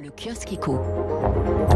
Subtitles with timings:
[0.00, 0.78] Le kiosque éco.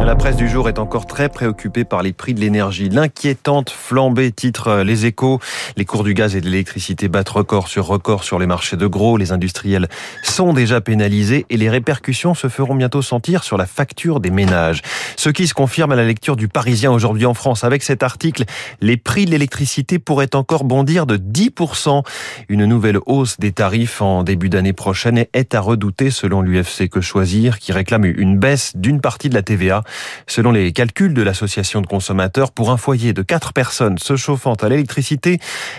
[0.00, 2.88] La presse du jour est encore très préoccupée par les prix de l'énergie.
[2.88, 5.40] L'inquiétante flambée titre euh, les échos.
[5.76, 8.86] Les cours du gaz et de l'électricité battent record sur record sur les marchés de
[8.86, 9.16] gros.
[9.16, 9.88] Les industriels
[10.22, 14.82] sont déjà pénalisés et les répercussions se feront bientôt sentir sur la facture des ménages.
[15.16, 17.64] Ce qui se confirme à la lecture du Parisien aujourd'hui en France.
[17.64, 18.44] Avec cet article,
[18.80, 22.04] les prix de l'électricité pourraient encore bondir de 10%.
[22.48, 27.00] Une nouvelle hausse des tarifs en début d'année prochaine est à redouter selon l'UFC Que
[27.00, 29.82] Choisir qui réclame une baisse d'une partie de la TVA.
[30.26, 34.54] Selon les calculs de l'association de consommateurs, pour un foyer de 4 personnes se chauffant
[34.54, 35.38] à l'électricité,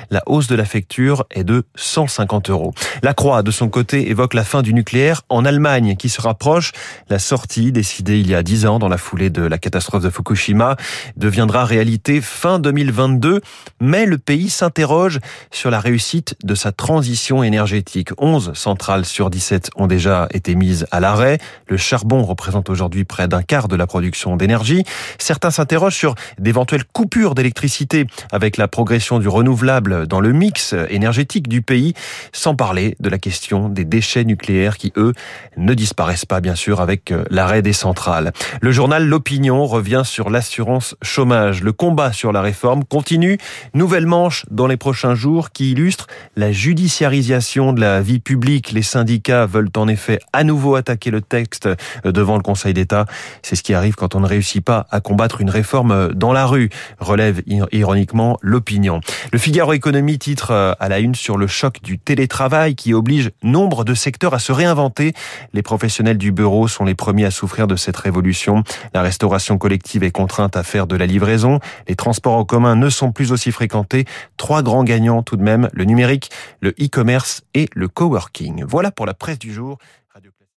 [0.09, 2.73] la hausse de la facture est de 150 euros.
[3.01, 6.71] La Croix, de son côté, évoque la fin du nucléaire en Allemagne qui se rapproche.
[7.09, 10.09] La sortie, décidée il y a 10 ans dans la foulée de la catastrophe de
[10.09, 10.75] Fukushima,
[11.17, 13.41] deviendra réalité fin 2022.
[13.79, 15.19] Mais le pays s'interroge
[15.51, 18.09] sur la réussite de sa transition énergétique.
[18.17, 21.37] 11 centrales sur 17 ont déjà été mises à l'arrêt.
[21.67, 24.83] Le charbon représente aujourd'hui près d'un quart de la production d'énergie.
[25.17, 31.47] Certains s'interrogent sur d'éventuelles coupures d'électricité avec la progression du renouvelable dans le mix énergétique
[31.47, 31.93] du pays,
[32.31, 35.13] sans parler de la question des déchets nucléaires qui, eux,
[35.57, 38.31] ne disparaissent pas, bien sûr, avec euh, l'arrêt des centrales.
[38.61, 41.63] Le journal L'Opinion revient sur l'assurance chômage.
[41.63, 43.37] Le combat sur la réforme continue.
[43.73, 48.71] Nouvelle manche dans les prochains jours qui illustre la judiciarisation de la vie publique.
[48.71, 51.69] Les syndicats veulent en effet à nouveau attaquer le texte
[52.13, 53.05] devant le Conseil d'État.
[53.41, 56.45] C'est ce qui arrive quand on ne réussit pas à combattre une réforme dans la
[56.45, 56.69] rue,
[56.99, 59.01] relève ironiquement l'opinion.
[59.31, 63.31] Le Figaro Économie titre euh, à la une sur le choc du télétravail qui oblige
[63.41, 65.13] nombre de secteurs à se réinventer.
[65.53, 68.63] Les professionnels du bureau sont les premiers à souffrir de cette révolution.
[68.93, 71.59] La restauration collective est contrainte à faire de la livraison.
[71.87, 74.05] Les transports en commun ne sont plus aussi fréquentés.
[74.37, 76.29] Trois grands gagnants tout de même, le numérique,
[76.61, 78.63] le e-commerce et le coworking.
[78.67, 79.77] Voilà pour la presse du jour.